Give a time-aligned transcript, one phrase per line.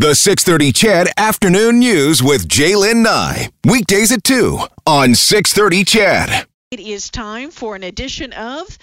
[0.00, 3.50] The 630 CHED Afternoon News with Jaylen Nye.
[3.66, 6.46] Weekdays at 2 on 630 CHED.
[6.70, 8.78] It is time for an edition of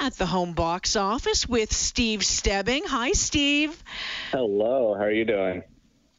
[0.00, 2.82] At the Home Box Office with Steve Stebbing.
[2.86, 3.80] Hi, Steve.
[4.32, 5.62] Hello, how are you doing?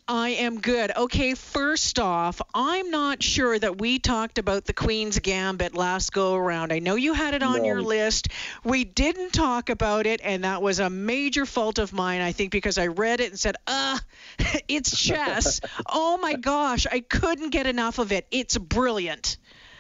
[0.10, 0.92] I am good.
[0.96, 6.36] Okay, first off, I'm not sure that we talked about the Queen's Gambit last go
[6.36, 6.72] around.
[6.72, 7.66] I know you had it on No.
[7.66, 8.30] your list.
[8.64, 12.52] We didn't talk about it, and that was a major fault of mine, I think,
[12.52, 14.00] because I read it and said, uh,
[14.70, 15.60] it's chess.
[15.90, 18.28] oh my gosh, I couldn't get enough of it.
[18.32, 19.38] It's brilliant.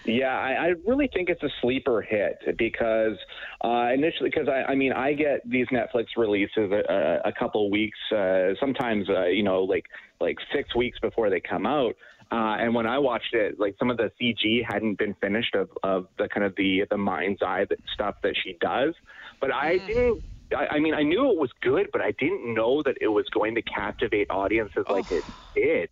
[0.08, 3.18] Yeah, I, I really think it's a sleeper hit because
[3.64, 7.98] uh, initially, because I, I mean, I get these Netflix releases a, a, couple weeks,
[8.16, 9.86] uh, sometimes uh, you know, like
[10.22, 11.94] like six weeks before they come out.
[12.32, 15.70] Uh, and when I watched it, like some of the CG hadn't been finished of,
[15.84, 18.94] of the kind of the the mind's eye that, stuff that she does.
[19.42, 20.24] But I didn't.
[20.56, 23.26] I, I mean, I knew it was good, but I didn't know that it was
[23.30, 25.24] going to captivate audiences like it
[25.56, 25.90] did.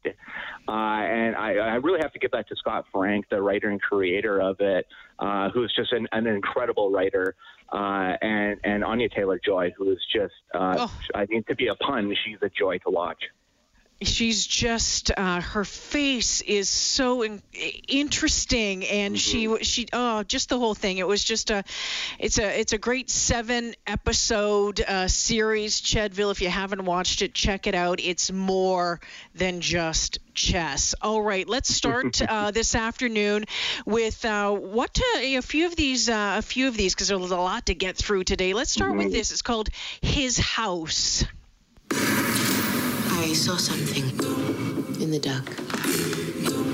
[0.68, 3.82] Uh, and I, I really have to give that to Scott Frank, the writer and
[3.82, 4.88] creator of it,
[5.20, 7.36] uh, who's just an, an incredible writer,
[7.72, 10.94] uh, and and Anya Taylor Joy, who is just, uh, Oh.
[11.14, 13.24] I mean, to be a pun, she's a joy to watch.
[14.02, 17.42] She's just uh, her face is so in-
[17.88, 20.98] interesting and she she oh just the whole thing.
[20.98, 21.64] It was just a
[22.20, 26.32] it's a it's a great seven episode uh, series chedville.
[26.32, 28.00] If you haven't watched it check it out.
[28.02, 29.00] It's more
[29.34, 30.94] than just chess.
[31.02, 33.46] All right let's start uh, this afternoon
[33.86, 37.32] with uh, what uh, a few of these uh, a few of these because there's
[37.32, 38.54] a lot to get through today.
[38.54, 39.32] Let's start with this.
[39.32, 39.70] It's called
[40.02, 41.24] his house
[43.26, 44.04] I saw something
[45.02, 45.50] in the dark.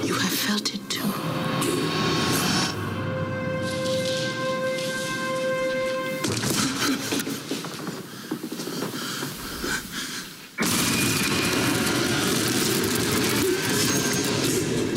[0.06, 1.08] You have felt it too.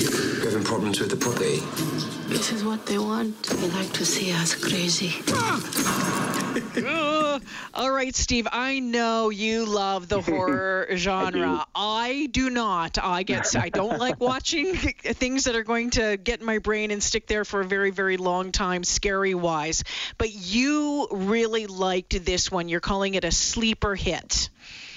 [0.00, 1.93] You having problems with the property?
[2.34, 3.44] This is what they want.
[3.44, 5.14] They like to see us crazy.
[6.84, 7.42] Ugh.
[7.72, 8.48] All right, Steve.
[8.50, 11.64] I know you love the horror genre.
[11.76, 12.98] I do not.
[13.00, 13.54] I get.
[13.54, 17.28] I don't like watching things that are going to get in my brain and stick
[17.28, 19.84] there for a very, very long time, scary wise.
[20.18, 22.68] But you really liked this one.
[22.68, 24.50] You're calling it a sleeper hit.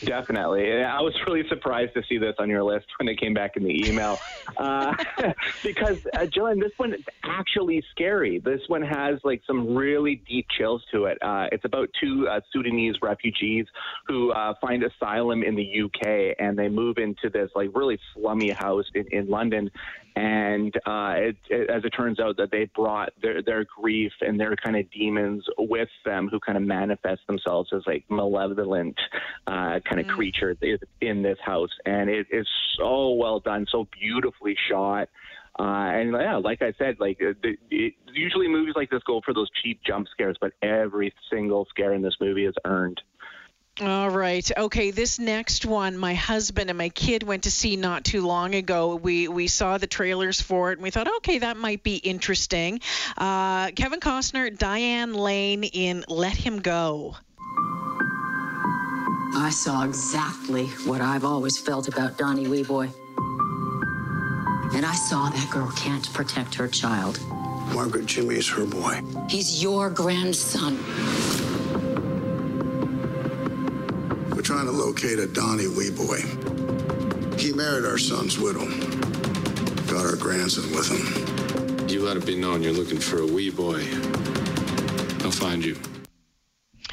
[0.04, 0.84] Definitely.
[0.84, 3.64] I was really surprised to see this on your list when it came back in
[3.64, 4.20] the email.
[4.58, 4.96] uh,
[5.64, 8.40] because, uh, Jillian, this one is actually scary.
[8.40, 11.18] This one has like some really deep chills to it.
[11.22, 13.66] Uh, it's about two uh, Sudanese refugees
[14.08, 18.52] who uh, find asylum in the UK and they move into this like really slummy
[18.52, 19.72] house in, in London.
[20.18, 24.40] And uh, it, it, as it turns out, that they brought their, their grief and
[24.40, 28.98] their kind of demons with them, who kind of manifest themselves as like malevolent
[29.46, 31.72] uh, kind of creatures i- in this house.
[31.86, 35.10] And it is so well done, so beautifully shot.
[35.60, 39.22] Uh, and yeah, like I said, like uh, the, it, usually movies like this go
[39.26, 43.02] for those cheap jump scares, but every single scare in this movie is earned.
[43.80, 44.50] All right.
[44.58, 48.56] Okay, this next one, my husband and my kid went to see not too long
[48.56, 48.96] ago.
[48.96, 52.80] We we saw the trailers for it and we thought, okay, that might be interesting.
[53.16, 57.18] Uh, Kevin Costner, Diane Lane in Let Him Go.
[59.36, 62.92] I saw exactly what I've always felt about Donnie Weboy.
[64.74, 67.20] And I saw that girl can't protect her child.
[67.74, 69.02] Margaret Jimmy is her boy.
[69.30, 70.78] He's your grandson.
[74.32, 77.40] We're trying to locate a Donnie Weboy.
[77.40, 78.66] He married our son's widow.
[79.88, 81.90] Got our grandson with him.
[81.90, 83.84] You let it be known you're looking for a wee boy.
[85.24, 85.78] I'll find you.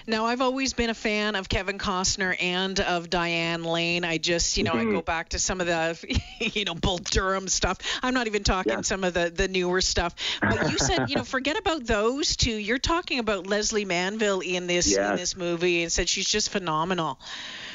[0.06, 4.04] Now, I've always been a fan of Kevin Costner and of Diane Lane.
[4.04, 7.48] I just, you know, I go back to some of the, you know, Bull Durham
[7.48, 7.78] stuff.
[8.02, 10.14] I'm not even talking some of the, the newer stuff.
[10.40, 12.54] But you said, you know, forget about those two.
[12.54, 17.18] You're talking about Lesley Manville in this in this movie and said she's just phenomenal.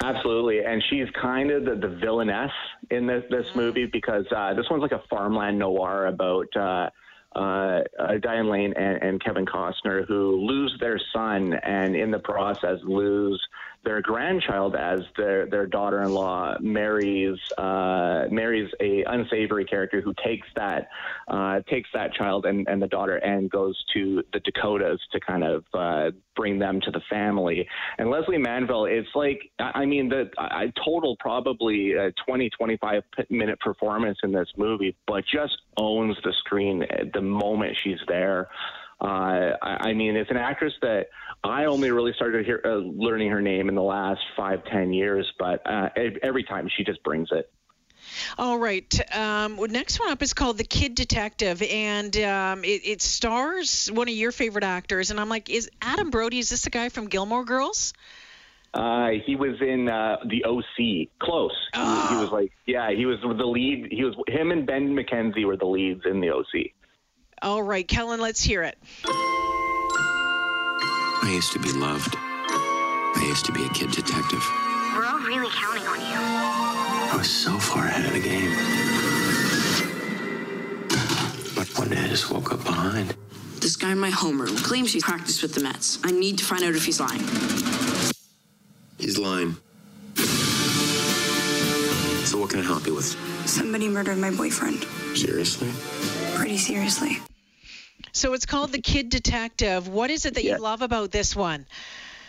[0.02, 2.52] Absolutely, and she's kind of the, the villainess
[2.90, 6.90] in this this movie because uh, this one's like a farmland noir about uh,
[7.36, 12.20] uh, uh, Diane Lane and, and Kevin Costner who lose their son and in the
[12.20, 13.42] process lose
[13.84, 20.90] their grandchild as their their daughter-in-law marries uh, marries a unsavory character who takes that
[21.30, 25.44] uh, takes that child and, and the daughter and goes to the Dakotas to kind
[25.44, 27.68] of uh, bring them to the family.
[27.98, 33.60] And Lesley Manville, it's like I mean the I total probably a 20 25 minute
[33.60, 38.50] performance in this movie, but just owns the screen the moment she's there.
[39.02, 41.08] Uh, I, I mean, it's an actress that
[41.44, 45.32] I only really started hear, uh, learning her name in the last five, ten years,
[45.40, 45.90] but uh,
[46.22, 47.50] every time she just brings it.
[48.38, 49.16] All right.
[49.16, 54.08] Um, next one up is called The Kid Detective, and um, it, it, stars one
[54.08, 55.12] of your favorite actors.
[55.12, 56.40] And I'm like, is Adam Brody?
[56.40, 57.94] Is this the guy from Gilmore Girls?
[58.74, 61.10] Uh, he was in uh, the OC.
[61.20, 61.52] Close.
[61.74, 62.08] Oh.
[62.10, 62.22] He, he, Ah.
[62.22, 63.88] was like, yeah, he was the lead.
[63.92, 66.72] He was him and Ben McKenzie were the leads in the OC.
[67.42, 68.78] All right, Kellen, let's hear it.
[71.22, 72.16] I used to be loved.
[72.18, 74.44] I used to be a kid detective.
[74.96, 76.18] We're all really counting on you.
[77.12, 78.52] I was so far ahead of the game.
[81.56, 83.16] But one day I just woke up behind.
[83.60, 86.00] This guy in my homeroom claims he's practiced with the Mets.
[86.04, 87.22] I need to find out if he's lying.
[88.98, 89.56] He's lying.
[92.26, 93.16] So what can I help you with?
[93.48, 94.84] Somebody murdered my boyfriend.
[95.16, 95.70] Seriously?
[96.36, 97.20] Pretty seriously.
[98.20, 99.88] So it's called The Kid Detective.
[99.88, 101.66] What is it that you love about this one?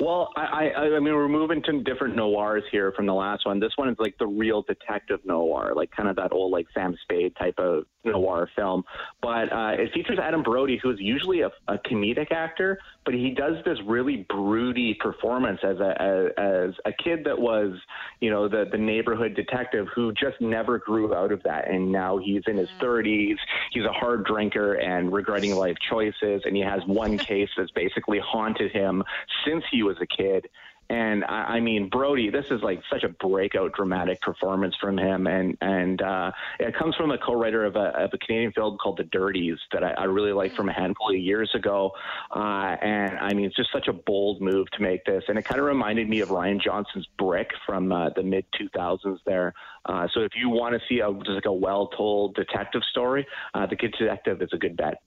[0.00, 3.60] Well, I, I, I mean, we're moving to different noirs here from the last one.
[3.60, 6.96] This one is like the real detective noir, like kind of that old like Sam
[7.02, 8.82] Spade type of noir film.
[9.20, 13.56] But uh, it features Adam Brody, who's usually a, a comedic actor, but he does
[13.64, 17.74] this really broody performance as a as, as a kid that was,
[18.20, 22.16] you know, the the neighborhood detective who just never grew out of that, and now
[22.16, 23.36] he's in his 30s.
[23.72, 28.18] He's a hard drinker and regretting life choices, and he has one case that's basically
[28.18, 29.02] haunted him
[29.44, 30.48] since he was a kid.
[30.90, 35.28] And I, I mean, Brody, this is like such a breakout dramatic performance from him,
[35.28, 38.98] and and uh, it comes from a co-writer of a, of a Canadian film called
[38.98, 41.92] The Dirties that I, I really liked from a handful of years ago.
[42.34, 45.44] Uh, and I mean, it's just such a bold move to make this, and it
[45.44, 49.18] kind of reminded me of Rian Johnson's Brick from uh, the mid 2000s.
[49.24, 49.54] There,
[49.84, 53.64] uh, so if you want to see a, just like a well-told detective story, uh,
[53.64, 55.00] The Kid Detective is a good bet.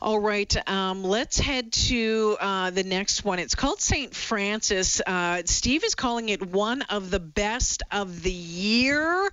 [0.00, 3.38] All right, um, let's head to uh, the next one.
[3.38, 4.14] It's called St.
[4.14, 5.00] Frances.
[5.06, 9.30] Uh, Steve is calling it one of the best of the year.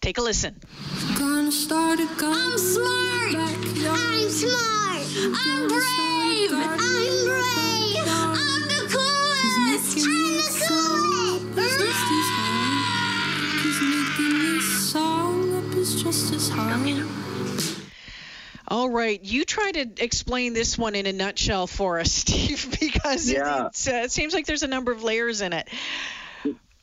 [0.00, 0.60] Take a listen.
[1.16, 2.32] Gonna start a gun.
[2.34, 3.34] I'm smart.
[3.36, 5.06] I'm smart.
[5.16, 6.52] I'm brave.
[6.52, 8.08] I'm brave.
[8.08, 9.98] I'm the coolest.
[9.98, 11.82] I'm the coolest.
[13.62, 16.72] Cause making this song up is just as hard.
[18.72, 23.28] All right, you try to explain this one in a nutshell for us, Steve, because
[23.28, 23.66] it- Yeah.
[23.66, 25.68] it's, uh, it seems like there's a number of layers in it.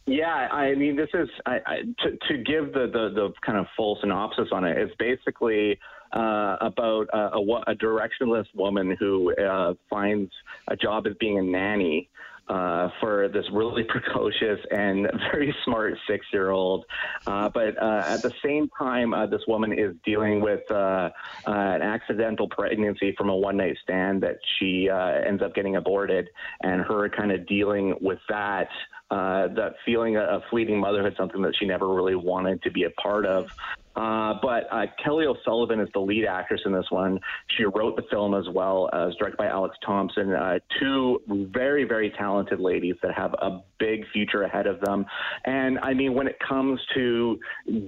[0.05, 3.65] Yeah, I mean, this is I, I, to, to give the, the, the kind of
[3.75, 4.77] full synopsis on it.
[4.77, 5.79] It's basically
[6.13, 7.41] uh, about a, a,
[7.71, 10.31] a directionless woman who uh, finds
[10.67, 12.07] a job as being a nanny.
[12.49, 16.83] Uh, for this really precocious and very smart six-year-old,
[17.27, 21.11] uh, but uh, at the same time, uh, this woman is dealing with uh, uh,
[21.45, 26.27] an accidental pregnancy from a one-night stand that she uh, ends up getting aborted,
[26.63, 28.69] and her kind of dealing with that
[29.11, 32.89] uh, that feeling of fleeting motherhood, something that she never really wanted to be a
[32.91, 33.49] part of.
[33.95, 37.19] Uh, but uh, Kelly O'Sullivan is the lead actress in this one.
[37.57, 40.31] She wrote the film as well, uh, was directed by Alex Thompson.
[40.31, 45.05] Uh, two very, very talented ladies that have a big future ahead of them.
[45.45, 47.39] And I mean, when it comes to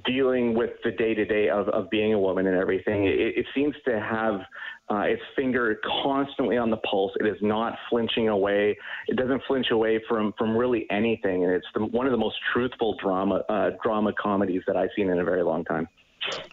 [0.05, 3.45] dealing with the day to day of of being a woman and everything, it, it
[3.53, 4.41] seems to have
[4.91, 7.13] uh, its finger constantly on the pulse.
[7.19, 8.77] It is not flinching away.
[9.07, 12.35] It doesn't flinch away from from really anything, and it's the, one of the most
[12.51, 15.87] truthful drama uh, drama comedies that I've seen in a very long time.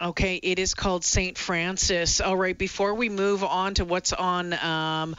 [0.01, 1.37] Okay, it is called St.
[1.37, 2.21] Frances.
[2.21, 4.53] All right, before we move on to what's on.
[4.53, 5.15] Um,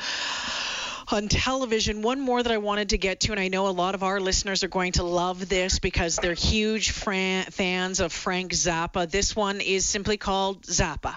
[1.12, 3.96] on television, one more that I wanted to get to, and I know a lot
[3.96, 8.52] of our listeners are going to love this because they're huge fran- fans of Frank
[8.52, 9.10] Zappa.
[9.10, 11.16] This one is simply called Zappa.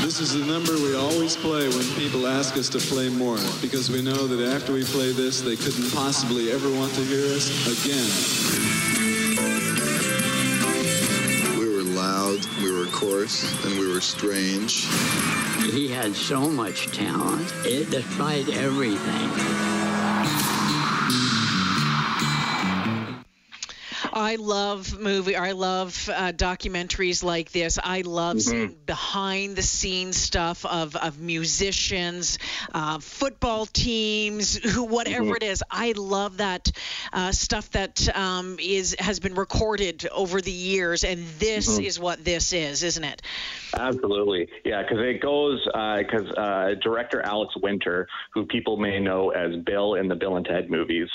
[0.00, 3.90] This is the number we always play when people ask us to play more, because
[3.90, 7.50] we know that after we play this, they couldn't possibly ever want to hear us
[7.66, 8.08] again.
[11.58, 14.86] We were loud, we were coarse, and we were strange.
[15.72, 19.77] He had so much talent, it defied everything.
[24.18, 25.36] I love movie.
[25.36, 27.78] I love uh, documentaries like this.
[27.82, 32.38] I love seeing behind the scenes stuff of of musicians,
[32.74, 35.62] uh, football teams, who whatever it is.
[35.70, 36.70] I love that
[37.12, 41.84] uh, stuff that um, is has been recorded over the years, and this Mhm.
[41.86, 43.22] is what this is, isn't it?
[43.78, 49.54] Absolutely, yeah, because it goes because uh, director Alex Winter, who people may know as
[49.64, 51.08] Bill in the Bill and Ted movies,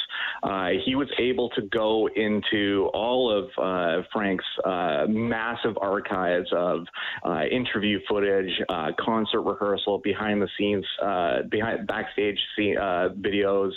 [0.43, 6.85] uh, he was able to go into all of uh, Frank's uh, massive archives of
[7.25, 13.71] uh, interview footage, uh, concert rehearsal, behind the scenes, uh, behind backstage scene, videos,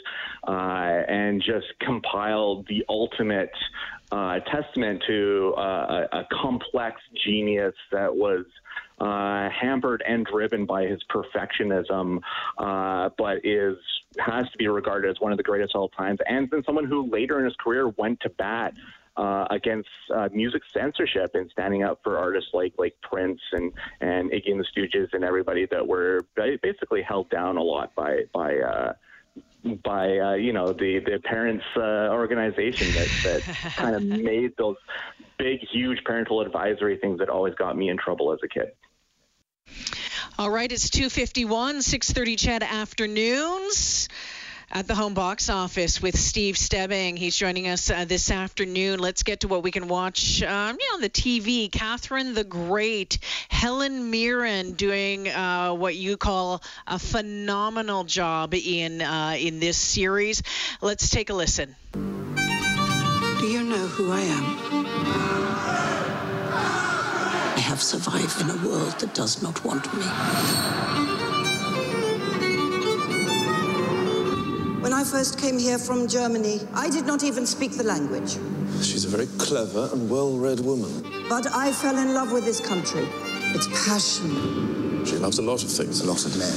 [0.47, 3.51] and just compiled the ultimate
[4.11, 8.45] testament to a, a complex genius that was
[8.99, 12.19] uh, hampered and driven by his perfectionism,
[12.59, 13.77] uh, but is
[14.19, 16.87] has to be regarded as one of the greatest of all times, and then someone
[16.87, 18.73] who later in his career went to bat.
[19.17, 24.31] Uh, against uh, music censorship and standing up for artists like like Prince and and
[24.31, 26.21] Iggy and the Stooges and everybody that were
[26.63, 28.93] basically held down a lot by by uh,
[29.83, 33.43] by uh, you know the the parents uh, organization that that
[33.77, 34.77] kind of made those
[35.39, 38.73] big huge parental advisory things that always got me in trouble as a kid.
[40.39, 44.09] All right, it's 251, 630 CHED afternoons
[44.71, 47.17] at the home box office with Steve Stebbing.
[47.17, 48.99] He's joining us uh, this afternoon.
[48.99, 51.71] Let's get to what we can watch um, yeah, on the TV.
[51.71, 53.19] Catherine the Great,
[53.49, 60.43] Helen Mirren doing uh, what you call a phenomenal job in uh, in this series.
[60.81, 61.77] Let's take a listen.
[61.93, 64.45] Do you know who I am?
[67.57, 71.16] I have survived in a world that does not want me.
[74.87, 78.39] When I first came here from Germany, I did not even speak the language.
[78.85, 81.03] She's a very clever and well read woman.
[81.29, 83.05] But I fell in love with this country.
[83.53, 85.05] Its passion.
[85.05, 86.55] She loves a lot of things, a lot of men.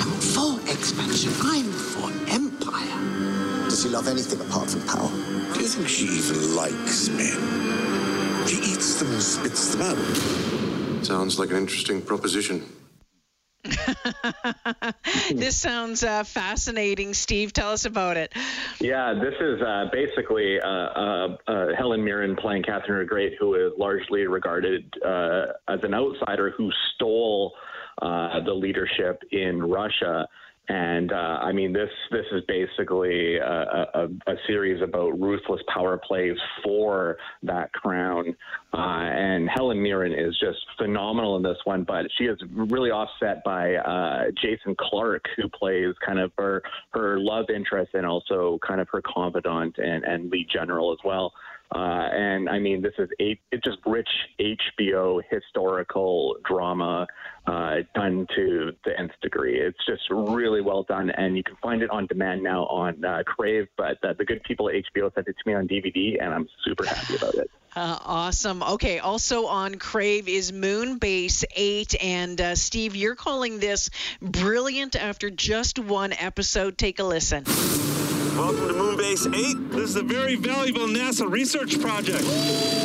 [0.00, 1.30] I'm for expansion.
[1.42, 3.68] I'm for empire.
[3.68, 5.10] Does she love anything apart from power?
[5.52, 8.46] Do you think she even likes men?
[8.46, 11.04] She eats them and spits them out.
[11.04, 12.64] Sounds like an interesting proposition.
[15.32, 17.14] this sounds uh, fascinating.
[17.14, 18.32] Steve, tell us about it.
[18.80, 23.54] Yeah, this is uh, basically uh, uh, uh, Helen Mirren playing Catherine the Great, who
[23.54, 27.54] is largely regarded uh, as an outsider who stole
[28.00, 30.28] the leadership in Russia.
[30.68, 36.00] And uh, I mean, this this is basically a, a, a series about ruthless power
[36.02, 38.34] plays for that crown.
[38.72, 43.44] Uh, and Helen Mirren is just phenomenal in this one, but she is really offset
[43.44, 46.62] by uh, Jason Clarke, who plays kind of her
[46.94, 51.34] her love interest and also kind of her confidant and, and lead general as well.
[51.74, 54.08] Uh, and I mean, this is a, it's just rich
[54.40, 57.06] HBO historical drama
[57.46, 59.60] uh, done to the nth degree.
[59.60, 63.22] It's just really well done, and you can find it on demand now on uh,
[63.26, 63.66] Crave.
[63.76, 66.46] But uh, the good people at HBO sent it to me on DVD, and I'm
[66.64, 67.50] super happy about it.
[67.76, 68.62] Uh, awesome.
[68.62, 68.98] Okay.
[69.00, 71.94] Also on Crave is Moonbase 8.
[72.02, 73.90] And uh, Steve, you're calling this
[74.22, 76.78] brilliant after just one episode.
[76.78, 77.44] Take a listen.
[78.36, 79.70] Welcome to Moonbase 8.
[79.72, 82.24] This is a very valuable NASA research project.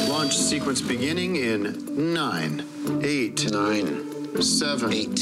[0.09, 2.65] Launch sequence beginning in nine,
[3.03, 5.17] eight, nine, seven, eight,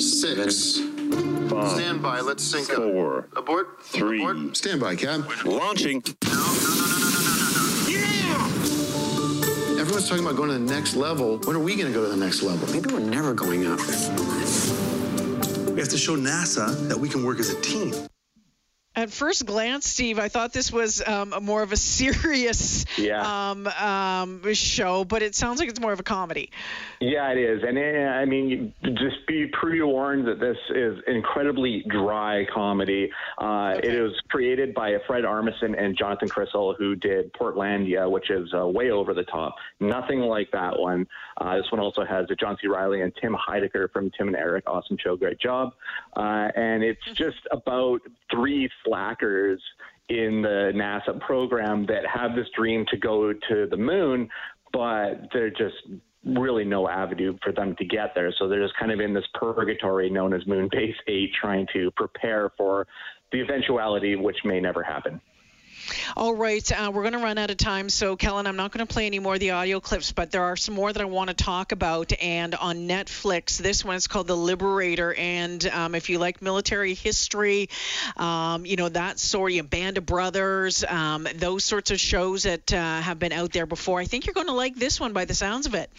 [0.00, 0.80] six.
[1.50, 2.20] Five, Stand by.
[2.20, 3.36] Let's sync four, up.
[3.36, 3.82] Abort.
[3.84, 4.22] three.
[4.24, 4.56] Abort.
[4.56, 5.24] Stand by, Cab.
[5.44, 6.02] Launching.
[9.94, 11.38] Everyone's talking about going to the next level.
[11.38, 12.66] When are we going to go to the next level?
[12.74, 13.78] Maybe we're never going up.
[13.78, 17.94] We have to show NASA that we can work as a team.
[18.96, 23.50] At first glance, Steve, I thought this was um, a more of a serious Yeah.
[23.50, 26.50] um, um, show, but it sounds like it's more of a comedy.
[27.00, 27.80] Yeah, it is, and uh,
[28.12, 33.10] I mean, just be pre-warned that this is incredibly dry comedy.
[33.38, 38.52] Uh, It was created by Fred Armisen and Jonathan Krisel, who did Portlandia, which is
[38.54, 39.56] uh, way over the top.
[39.80, 41.06] Nothing like that one.
[41.40, 42.68] Uh, this one also has John C.
[42.68, 44.64] Reilly and Tim Heidecker from Tim and Eric.
[44.68, 45.72] Awesome show, great job.
[46.16, 49.62] Uh, and it's just about three slackers
[50.08, 54.28] in the NASA program that have this dream to go to the moon,
[54.72, 55.76] but they're just
[56.24, 58.32] really no avenue for them to get there.
[58.38, 62.50] So they're just kind of in this purgatory known as Moonbase 8, trying to prepare
[62.56, 62.86] for
[63.32, 65.20] the eventuality which may never happen.
[66.16, 67.88] All right, uh, we're going to run out of time.
[67.88, 70.42] So, Kellen, I'm not going to play any more of the audio clips, but there
[70.42, 72.12] are some more that I want to talk about.
[72.20, 75.14] And on Netflix, this one is called The Liberator.
[75.14, 77.68] And um, if you like military history,
[78.16, 82.72] um, you know, that sort of Band of Brothers, um, those sorts of shows that
[82.72, 85.24] uh, have been out there before, I think you're going to like this one by
[85.24, 85.90] the sounds of it.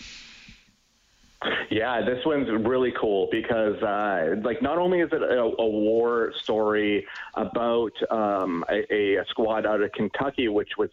[1.70, 6.32] Yeah, this one's really cool because, uh, like, not only is it a, a war
[6.38, 10.90] story about um, a, a squad out of Kentucky, which was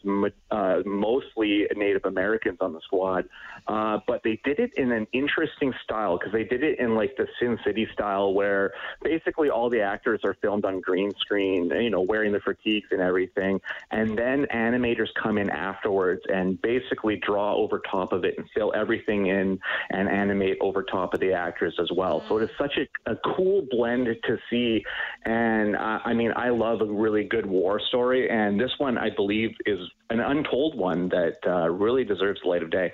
[0.51, 3.29] uh, mostly Native Americans on the squad,
[3.69, 7.17] uh, but they did it in an interesting style because they did it in like
[7.17, 8.73] the Sin City style, where
[9.03, 13.01] basically all the actors are filmed on green screen, you know, wearing the fatigues and
[13.01, 18.49] everything, and then animators come in afterwards and basically draw over top of it and
[18.55, 19.59] fill everything in
[19.91, 22.23] and animate over top of the actors as well.
[22.29, 24.83] So it is such a, a cool blend to see,
[25.25, 29.11] and uh, I mean, I love a really good war story, and this one I
[29.15, 29.79] believe is
[30.11, 32.93] an untold one that uh, really deserves the light of day.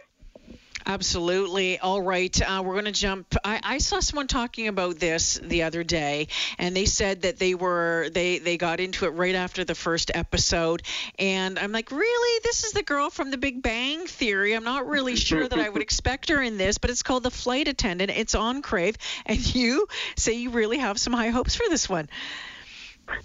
[0.87, 1.79] Absolutely.
[1.79, 2.41] All right.
[2.41, 3.35] Uh, we're going to jump.
[3.45, 7.55] I, I saw someone talking about this the other day, and they said that they
[7.55, 10.83] were they they got into it right after the first episode,
[11.19, 12.41] and I'm like, really?
[12.43, 14.55] This is the girl from The Big Bang Theory.
[14.55, 17.31] I'm not really sure that I would expect her in this, but it's called The
[17.31, 18.11] Flight Attendant.
[18.11, 22.09] It's on Crave, and you say you really have some high hopes for this one.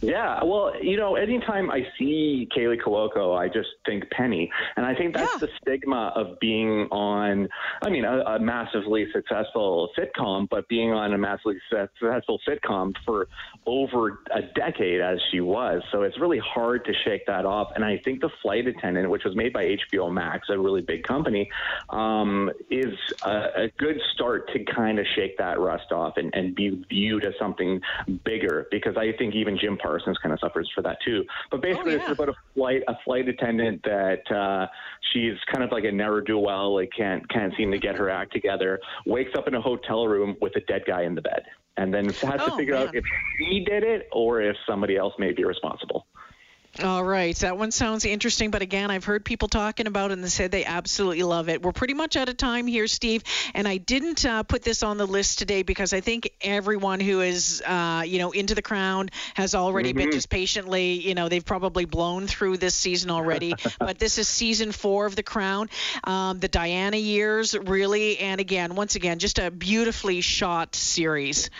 [0.01, 4.95] Yeah, well, you know, anytime I see Kaley Cuoco, I just think Penny, and I
[4.95, 7.47] think that's the stigma of being on.
[7.81, 13.27] I mean, a, a massively successful sitcom, but being on a massively successful sitcom for
[13.65, 15.81] over a decade, as she was.
[15.91, 17.71] So it's really hard to shake that off.
[17.75, 21.03] And I think the Flight Attendant, which was made by HBO Max, a really big
[21.03, 21.49] company,
[21.89, 26.55] um, is a, a good start to kind of shake that rust off and, and
[26.55, 27.81] be viewed as something
[28.23, 28.67] bigger.
[28.71, 31.23] Because I think even Jim Parsons kind of suffers for that too.
[31.51, 32.03] But basically, Oh, yeah.
[32.11, 34.67] it's about a flight a flight attendant that uh,
[35.11, 38.09] she's kind of like a never do well, like can't can't seem to get her
[38.09, 38.79] act together.
[39.05, 41.43] Wakes up in a hotel room with a dead guy in the bed,
[41.77, 43.03] and then has to Oh, figure out if
[43.37, 46.07] she did it or if somebody else may be responsible.
[46.81, 50.23] All right, that one sounds interesting, but again, I've heard people talking about it and
[50.23, 51.61] they said they absolutely love it.
[51.61, 54.97] We're pretty much out of time here, Steve, and I didn't uh, put this on
[54.97, 59.11] the list today because I think everyone who is, uh, you know, into the crown
[59.35, 60.13] has already been Mhm.
[60.13, 63.53] just patiently, you know, they've probably blown through this season already.
[63.79, 65.69] but this is season four of the crown,
[66.05, 71.51] um, the Diana years, really, and again, once again, just a beautifully shot series.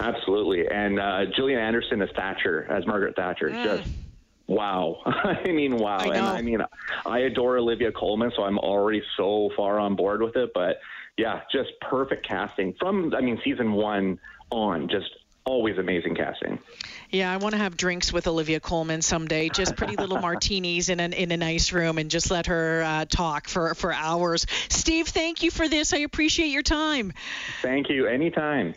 [0.00, 3.88] Absolutely, and uh, Gillian Anderson as Thatcher, as Margaret Thatcher, just.
[4.48, 5.02] Wow.
[5.06, 5.98] I mean, wow.
[5.98, 6.26] I and.
[6.26, 6.60] I mean,
[7.06, 10.50] I adore Olivia Colman, so I'm already so far on board with it.
[10.54, 10.80] But
[11.16, 14.18] yeah, just perfect casting from, I mean, season one
[14.50, 15.10] on, just
[15.44, 16.58] always amazing casting.
[17.10, 19.48] Yeah, I want to have drinks with Olivia Colman someday.
[19.50, 23.04] Just pretty little martinis in an in a nice room, and just let her uh,
[23.06, 24.46] talk for for hours.
[24.68, 25.92] Steve, thank you for this.
[25.92, 27.12] I appreciate your time.
[27.62, 28.06] Thank you.
[28.06, 28.74] Anytime.